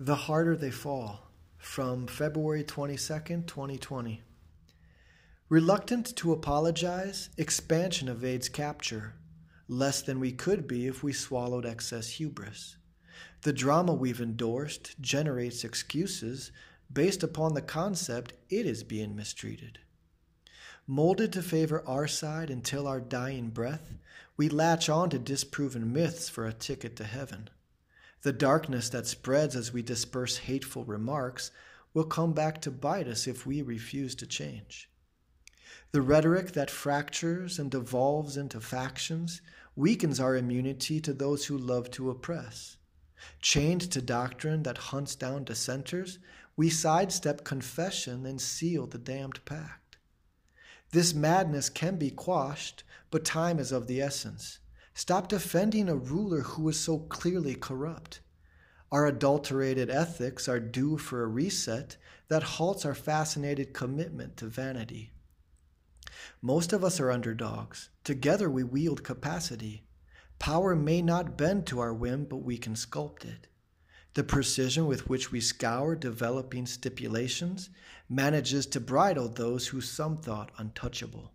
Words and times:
the 0.00 0.16
harder 0.16 0.56
they 0.56 0.72
fall. 0.72 1.30
From 1.56 2.08
February 2.08 2.64
22nd, 2.64 3.46
2020. 3.46 4.22
Reluctant 5.48 6.16
to 6.16 6.32
apologize, 6.32 7.30
expansion 7.38 8.08
evades 8.08 8.48
capture, 8.48 9.14
less 9.68 10.02
than 10.02 10.18
we 10.18 10.32
could 10.32 10.66
be 10.66 10.88
if 10.88 11.04
we 11.04 11.12
swallowed 11.12 11.64
excess 11.64 12.08
hubris. 12.10 12.76
The 13.42 13.52
drama 13.52 13.94
we've 13.94 14.20
endorsed 14.20 15.00
generates 15.00 15.62
excuses 15.62 16.50
based 16.92 17.22
upon 17.22 17.54
the 17.54 17.62
concept 17.62 18.32
it 18.50 18.66
is 18.66 18.82
being 18.82 19.14
mistreated. 19.14 19.78
Molded 20.88 21.32
to 21.34 21.42
favor 21.42 21.84
our 21.86 22.08
side 22.08 22.50
until 22.50 22.88
our 22.88 23.00
dying 23.00 23.50
breath, 23.50 23.94
we 24.36 24.48
latch 24.48 24.88
on 24.88 25.08
to 25.10 25.18
disproven 25.20 25.92
myths 25.92 26.28
for 26.28 26.46
a 26.46 26.52
ticket 26.52 26.96
to 26.96 27.04
heaven. 27.04 27.48
The 28.24 28.32
darkness 28.32 28.88
that 28.88 29.06
spreads 29.06 29.54
as 29.54 29.74
we 29.74 29.82
disperse 29.82 30.38
hateful 30.38 30.86
remarks 30.86 31.50
will 31.92 32.06
come 32.06 32.32
back 32.32 32.62
to 32.62 32.70
bite 32.70 33.06
us 33.06 33.26
if 33.26 33.44
we 33.44 33.60
refuse 33.60 34.14
to 34.14 34.26
change. 34.26 34.88
The 35.92 36.00
rhetoric 36.00 36.52
that 36.52 36.70
fractures 36.70 37.58
and 37.58 37.70
devolves 37.70 38.38
into 38.38 38.62
factions 38.62 39.42
weakens 39.76 40.20
our 40.20 40.36
immunity 40.36 41.02
to 41.02 41.12
those 41.12 41.44
who 41.44 41.58
love 41.58 41.90
to 41.90 42.08
oppress. 42.08 42.78
Chained 43.42 43.92
to 43.92 44.00
doctrine 44.00 44.62
that 44.62 44.78
hunts 44.88 45.14
down 45.14 45.44
dissenters, 45.44 46.18
we 46.56 46.70
sidestep 46.70 47.44
confession 47.44 48.24
and 48.24 48.40
seal 48.40 48.86
the 48.86 48.96
damned 48.96 49.44
pact. 49.44 49.98
This 50.92 51.12
madness 51.12 51.68
can 51.68 51.96
be 51.96 52.10
quashed, 52.10 52.84
but 53.10 53.26
time 53.26 53.58
is 53.58 53.70
of 53.70 53.86
the 53.86 54.00
essence. 54.00 54.60
Stop 54.96 55.28
defending 55.28 55.88
a 55.88 55.96
ruler 55.96 56.42
who 56.42 56.68
is 56.68 56.78
so 56.78 56.98
clearly 56.98 57.56
corrupt. 57.56 58.20
Our 58.92 59.06
adulterated 59.06 59.90
ethics 59.90 60.48
are 60.48 60.60
due 60.60 60.98
for 60.98 61.24
a 61.24 61.26
reset 61.26 61.96
that 62.28 62.44
halts 62.44 62.84
our 62.84 62.94
fascinated 62.94 63.74
commitment 63.74 64.36
to 64.36 64.46
vanity. 64.46 65.10
Most 66.40 66.72
of 66.72 66.84
us 66.84 67.00
are 67.00 67.10
underdogs. 67.10 67.90
Together 68.04 68.48
we 68.48 68.62
wield 68.62 69.02
capacity. 69.02 69.84
Power 70.38 70.76
may 70.76 71.02
not 71.02 71.36
bend 71.36 71.66
to 71.66 71.80
our 71.80 71.92
whim, 71.92 72.24
but 72.24 72.38
we 72.38 72.56
can 72.56 72.74
sculpt 72.74 73.24
it. 73.24 73.48
The 74.14 74.22
precision 74.22 74.86
with 74.86 75.08
which 75.08 75.32
we 75.32 75.40
scour 75.40 75.96
developing 75.96 76.66
stipulations 76.66 77.68
manages 78.08 78.64
to 78.66 78.80
bridle 78.80 79.28
those 79.28 79.66
who 79.66 79.80
some 79.80 80.16
thought 80.16 80.52
untouchable. 80.56 81.33